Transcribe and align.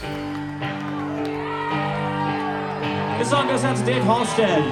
This 0.00 0.10
song 3.30 3.48
goes 3.48 3.64
out 3.64 3.76
to 3.76 3.84
Dave 3.84 4.04
Halstead. 4.04 4.62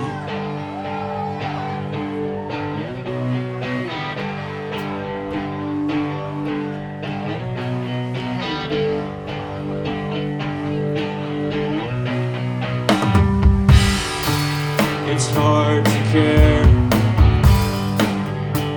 It's 15.09 15.29
hard 15.31 15.85
to 15.85 15.91
care 16.13 16.67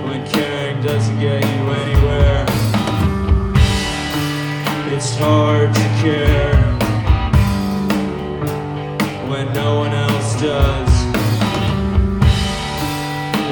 when 0.04 0.26
caring 0.26 0.82
doesn't 0.82 1.20
get 1.20 1.44
you 1.44 1.50
anywhere. 1.50 1.79
Hard 5.20 5.74
to 5.74 5.86
care 6.00 6.56
when 9.28 9.52
no 9.52 9.80
one 9.80 9.92
else 9.92 10.40
does. 10.40 10.92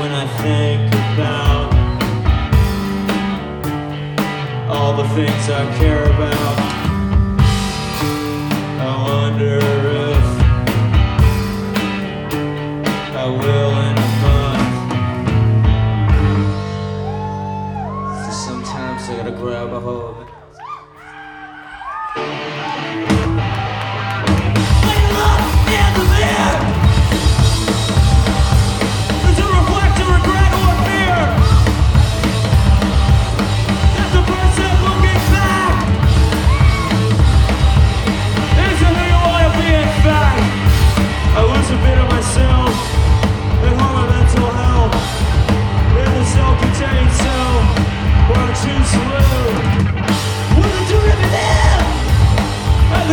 When 0.00 0.12
I 0.12 0.26
think 0.40 0.88
about 1.12 1.68
all 4.70 4.92
the 4.96 5.08
things 5.10 5.50
I 5.50 5.64
care 5.78 6.04
about, 6.04 6.58
I 8.80 8.90
wonder 9.08 9.58
if 9.58 10.26
I 13.14 13.26
will 13.26 13.72
in 13.88 13.94
a 14.06 14.10
month. 14.24 14.74
So 18.24 18.30
sometimes 18.46 19.02
I 19.10 19.12
gotta 19.18 19.32
grab 19.32 19.70
a 19.74 19.80
hold 19.80 20.27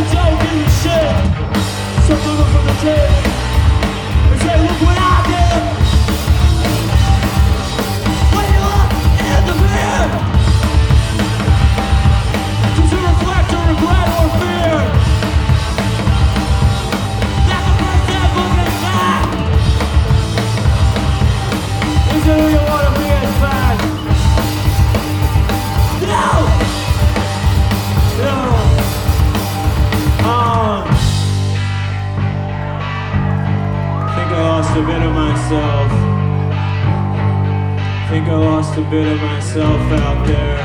don't 0.03 0.37
give 0.41 0.59
a 0.59 0.69
shit. 0.81 1.15
Something 2.07 2.37
up 2.41 2.47
from 2.51 2.65
the 2.67 2.73
tape 2.83 3.11
and 4.31 4.41
say, 4.41 4.55
look 4.61 4.81
what 4.81 5.04
a 34.75 34.85
bit 34.85 35.01
of 35.01 35.13
myself. 35.13 35.89
Think 38.09 38.27
I 38.27 38.35
lost 38.35 38.77
a 38.77 38.81
bit 38.81 39.07
of 39.07 39.21
myself 39.21 39.79
out 40.03 40.27
there. 40.27 40.57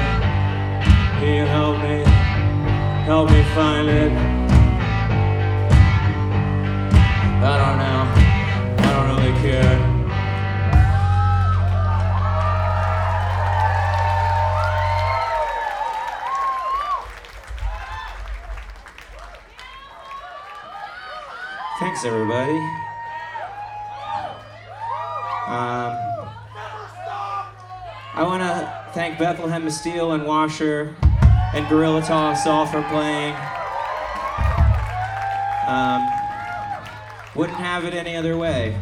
Can 1.20 1.34
you 1.36 1.46
help 1.46 1.78
me? 1.78 2.02
Help 3.04 3.30
me 3.30 3.42
find 3.54 3.88
it. 3.88 4.12
I 7.42 7.54
don't 7.60 7.78
know. 7.78 8.00
I 8.78 8.90
don't 8.96 9.06
really 9.16 9.34
care. 9.42 9.78
Thanks, 21.78 22.04
everybody. 22.04 22.89
Um, 25.50 25.96
I 28.14 28.22
want 28.22 28.40
to 28.40 28.92
thank 28.92 29.18
Bethlehem 29.18 29.68
Steel 29.68 30.12
and 30.12 30.24
Washer 30.24 30.94
and 31.52 31.68
Guerilla 31.68 32.02
Toss 32.02 32.46
all 32.46 32.66
for 32.66 32.84
playing. 32.84 33.34
Um, 35.66 36.08
wouldn't 37.34 37.58
have 37.58 37.84
it 37.84 37.94
any 37.94 38.14
other 38.14 38.36
way. 38.36 38.76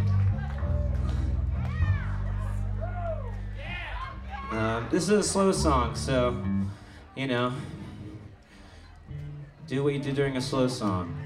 Um, 4.51 4.89
this 4.91 5.05
is 5.05 5.09
a 5.09 5.23
slow 5.23 5.53
song, 5.53 5.95
so, 5.95 6.37
you 7.17 7.29
know, 7.29 7.55
do 9.67 9.83
what 9.83 9.95
you 9.95 10.01
do 10.01 10.13
during 10.13 10.37
a 10.37 10.43
slow 10.43 10.69
song, 10.69 11.17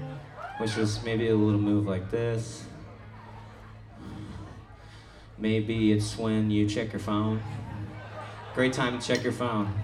which 0.59 0.77
is 0.77 1.03
maybe 1.03 1.27
a 1.27 1.35
little 1.35 1.59
move 1.59 1.85
like 1.85 2.09
this. 2.09 2.63
Maybe 5.37 5.91
it's 5.91 6.17
when 6.17 6.51
you 6.51 6.67
check 6.69 6.93
your 6.93 6.99
phone. 6.99 7.41
Great 8.53 8.73
time 8.73 8.99
to 8.99 9.05
check 9.05 9.23
your 9.23 9.33
phone. 9.33 9.83